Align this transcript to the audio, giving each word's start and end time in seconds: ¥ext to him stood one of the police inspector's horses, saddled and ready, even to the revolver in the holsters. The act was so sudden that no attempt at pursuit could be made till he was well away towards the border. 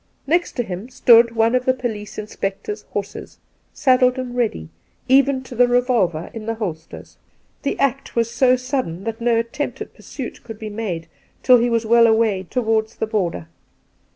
¥ext 0.27 0.55
to 0.55 0.63
him 0.63 0.89
stood 0.89 1.35
one 1.35 1.53
of 1.53 1.65
the 1.65 1.75
police 1.75 2.17
inspector's 2.17 2.81
horses, 2.89 3.37
saddled 3.71 4.17
and 4.17 4.35
ready, 4.35 4.67
even 5.07 5.43
to 5.43 5.53
the 5.53 5.67
revolver 5.67 6.31
in 6.33 6.47
the 6.47 6.55
holsters. 6.55 7.19
The 7.61 7.77
act 7.77 8.15
was 8.15 8.31
so 8.31 8.55
sudden 8.55 9.03
that 9.03 9.21
no 9.21 9.37
attempt 9.37 9.79
at 9.79 9.93
pursuit 9.93 10.43
could 10.43 10.57
be 10.57 10.69
made 10.71 11.05
till 11.43 11.59
he 11.59 11.69
was 11.69 11.85
well 11.85 12.07
away 12.07 12.47
towards 12.49 12.95
the 12.95 13.05
border. 13.05 13.47